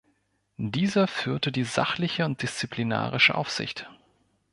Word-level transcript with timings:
Dieser 0.57 1.05
führte 1.07 1.51
die 1.51 1.63
sachliche 1.63 2.25
und 2.25 2.41
disziplinarische 2.41 3.35
Aufsicht. 3.35 3.87